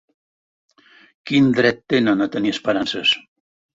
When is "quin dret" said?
1.31-1.85